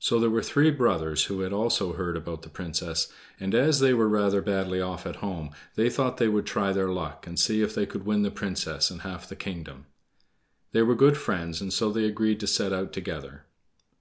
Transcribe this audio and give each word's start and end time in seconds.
So 0.00 0.18
there 0.18 0.28
were 0.28 0.42
three 0.42 0.72
brothers 0.72 1.26
who 1.26 1.42
had 1.42 1.52
also 1.52 1.92
heard 1.92 2.16
about 2.16 2.42
the 2.42 2.48
Princess, 2.48 3.12
and 3.38 3.54
as 3.54 3.78
they 3.78 3.94
were 3.94 4.08
rather 4.08 4.42
badly 4.42 4.80
off 4.80 5.06
at 5.06 5.22
home, 5.22 5.50
they 5.76 5.88
thought 5.88 6.16
they 6.16 6.26
would 6.26 6.46
try 6.46 6.72
their 6.72 6.88
luck 6.88 7.28
and 7.28 7.38
see 7.38 7.62
if 7.62 7.72
they 7.72 7.86
could 7.86 8.04
win 8.04 8.22
the 8.22 8.32
Princess 8.32 8.90
and 8.90 9.02
half 9.02 9.28
the 9.28 9.36
kingdom. 9.36 9.86
They 10.72 10.82
were 10.82 10.96
good 10.96 11.16
friends, 11.16 11.60
and 11.60 11.72
so 11.72 11.92
they 11.92 12.06
agreed 12.06 12.40
to 12.40 12.48
set 12.48 12.72
out 12.72 12.92
together. 12.92 13.44